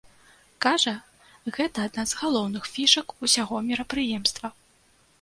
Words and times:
Кажа, 0.65 0.93
гэта 1.59 1.77
адна 1.91 2.03
з 2.13 2.19
галоўных 2.23 2.63
фішак 2.73 3.07
усяго 3.31 3.65
мерапрыемства. 3.73 4.57